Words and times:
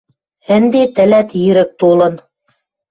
—Ӹнде 0.55 0.81
тӹлӓт 0.95 1.29
ирӹк 1.45 1.69
толын... 1.79 2.13